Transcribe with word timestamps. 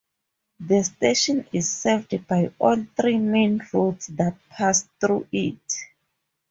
The 0.59 0.81
station 0.81 1.45
is 1.53 1.69
served 1.69 2.25
by 2.25 2.51
all 2.57 2.87
three 2.97 3.19
main 3.19 3.61
routes 3.71 4.07
that 4.07 4.35
pass 4.49 4.89
through 4.99 5.27
it. 5.31 5.75